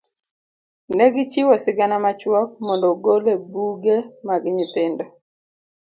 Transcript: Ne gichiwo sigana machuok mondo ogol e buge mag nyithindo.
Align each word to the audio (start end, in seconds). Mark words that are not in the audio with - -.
Ne 0.95 1.05
gichiwo 1.13 1.53
sigana 1.63 1.95
machuok 2.03 2.49
mondo 2.65 2.85
ogol 2.93 3.23
e 3.35 3.37
buge 3.51 3.97
mag 4.27 4.41
nyithindo. 4.55 5.05